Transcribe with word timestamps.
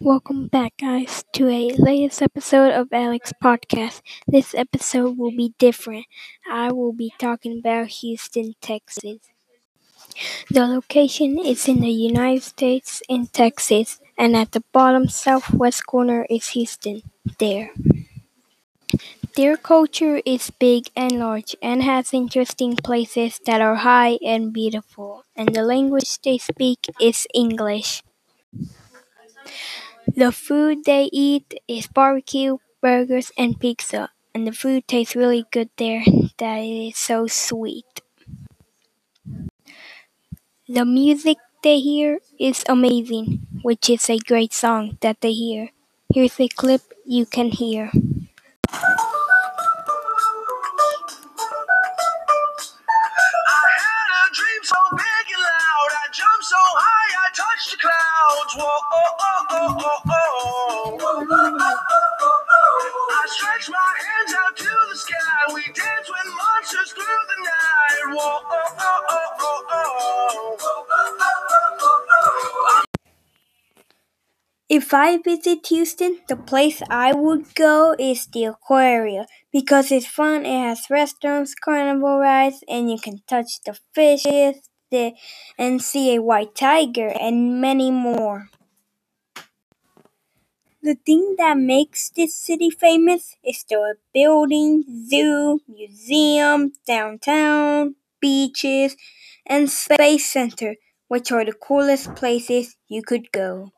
Welcome 0.00 0.48
back, 0.48 0.78
guys, 0.78 1.24
to 1.34 1.46
a 1.48 1.70
latest 1.76 2.22
episode 2.22 2.72
of 2.72 2.88
Alex 2.92 3.32
Podcast. 3.40 4.02
This 4.26 4.52
episode 4.54 5.16
will 5.16 5.30
be 5.30 5.54
different. 5.58 6.06
I 6.50 6.72
will 6.72 6.92
be 6.92 7.12
talking 7.18 7.58
about 7.60 7.86
Houston, 8.02 8.54
Texas. 8.60 9.18
The 10.50 10.66
location 10.66 11.38
is 11.38 11.66
in 11.66 11.80
the 11.80 11.88
United 11.90 12.42
States 12.42 13.02
in 13.08 13.26
Texas, 13.28 14.00
and 14.18 14.36
at 14.36 14.52
the 14.52 14.62
bottom 14.72 15.08
southwest 15.08 15.86
corner 15.86 16.26
is 16.28 16.48
Houston. 16.48 17.02
There. 17.38 17.70
Their 19.34 19.56
culture 19.56 20.22
is 20.24 20.50
big 20.52 20.88
and 20.94 21.18
large 21.18 21.56
and 21.60 21.82
has 21.82 22.14
interesting 22.14 22.76
places 22.76 23.40
that 23.44 23.60
are 23.60 23.74
high 23.76 24.18
and 24.24 24.52
beautiful, 24.52 25.24
and 25.34 25.52
the 25.52 25.64
language 25.64 26.20
they 26.22 26.38
speak 26.38 26.86
is 27.00 27.26
English. 27.34 28.04
The 30.14 30.30
food 30.30 30.84
they 30.84 31.10
eat 31.12 31.52
is 31.66 31.88
barbecue, 31.88 32.58
burgers, 32.80 33.32
and 33.36 33.58
pizza, 33.58 34.10
and 34.32 34.46
the 34.46 34.52
food 34.52 34.86
tastes 34.86 35.16
really 35.16 35.46
good 35.50 35.68
there 35.78 36.04
that 36.38 36.58
it 36.58 36.88
is 36.90 36.96
so 36.96 37.26
sweet. 37.26 38.02
The 40.68 40.86
music 40.86 41.36
they 41.62 41.80
hear 41.80 42.20
is 42.38 42.64
amazing, 42.66 43.46
which 43.60 43.90
is 43.90 44.08
a 44.08 44.16
great 44.16 44.54
song 44.54 44.96
that 45.02 45.20
they 45.20 45.32
hear. 45.32 45.68
Here's 46.14 46.40
a 46.40 46.48
clip 46.48 46.80
you 47.04 47.26
can 47.26 47.50
hear. 47.50 47.90
If 74.68 74.94
I 74.94 75.18
visit 75.18 75.66
Houston, 75.68 76.18
the 76.28 76.36
place 76.36 76.82
I 76.90 77.12
would 77.12 77.54
go 77.54 77.94
is 77.98 78.26
the 78.26 78.46
aquarium 78.46 79.26
because 79.52 79.92
it's 79.92 80.06
fun. 80.06 80.44
It 80.44 80.58
has 80.58 80.90
restaurants, 80.90 81.54
carnival 81.54 82.18
rides, 82.18 82.64
and 82.68 82.90
you 82.90 82.98
can 82.98 83.18
touch 83.28 83.60
the 83.64 83.78
fishes 83.94 84.69
the, 84.90 85.14
and 85.58 85.82
see 85.82 86.14
a 86.14 86.22
white 86.22 86.54
tiger 86.54 87.08
and 87.08 87.60
many 87.60 87.90
more. 87.90 88.50
The 90.82 90.94
thing 90.94 91.36
that 91.38 91.56
makes 91.56 92.10
this 92.10 92.34
city 92.36 92.68
famous 92.68 93.34
is 93.42 93.64
the 93.64 93.94
building, 94.12 94.84
zoo, 95.08 95.60
museum, 95.66 96.74
downtown, 96.86 97.94
beaches, 98.20 98.94
and 99.46 99.70
space 99.70 100.30
center, 100.30 100.76
which 101.08 101.32
are 101.32 101.46
the 101.46 101.54
coolest 101.54 102.14
places 102.14 102.76
you 102.88 103.02
could 103.02 103.32
go. 103.32 103.72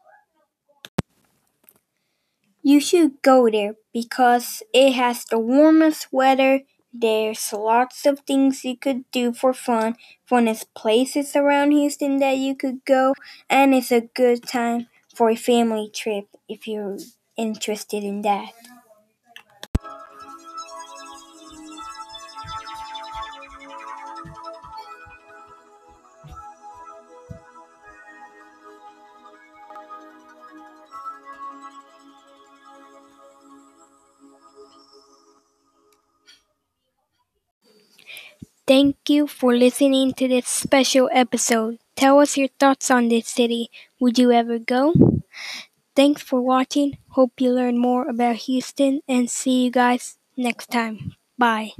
You 2.64 2.80
should 2.80 3.22
go 3.22 3.48
there 3.48 3.76
because 3.92 4.64
it 4.74 4.94
has 4.94 5.24
the 5.24 5.38
warmest 5.38 6.12
weather. 6.12 6.62
There's 6.92 7.52
lots 7.52 8.06
of 8.06 8.20
things 8.20 8.64
you 8.64 8.76
could 8.76 9.10
do 9.10 9.32
for 9.32 9.52
fun. 9.52 9.96
Fun 10.26 10.48
is 10.48 10.64
places 10.74 11.34
around 11.36 11.72
Houston 11.72 12.18
that 12.18 12.36
you 12.38 12.54
could 12.54 12.84
go, 12.84 13.14
and 13.50 13.74
it's 13.74 13.92
a 13.92 14.02
good 14.02 14.44
time 14.46 14.88
for 15.14 15.30
a 15.30 15.36
family 15.36 15.90
trip 15.94 16.28
if 16.48 16.66
you're 16.66 16.98
interested 17.36 18.04
in 18.04 18.22
that. 18.22 18.52
Thank 38.66 38.96
you 39.08 39.26
for 39.26 39.56
listening 39.56 40.14
to 40.14 40.28
this 40.28 40.46
special 40.48 41.08
episode. 41.12 41.78
Tell 41.96 42.18
us 42.20 42.36
your 42.36 42.48
thoughts 42.58 42.90
on 42.90 43.08
this 43.08 43.28
city. 43.28 43.70
Would 44.00 44.18
you 44.18 44.32
ever 44.32 44.58
go? 44.58 44.94
Thanks 45.96 46.22
for 46.22 46.40
watching. 46.40 46.98
Hope 47.10 47.40
you 47.40 47.50
learn 47.52 47.78
more 47.78 48.08
about 48.08 48.36
Houston 48.48 49.00
and 49.08 49.30
see 49.30 49.64
you 49.64 49.70
guys 49.70 50.18
next 50.36 50.70
time. 50.70 51.16
Bye. 51.38 51.72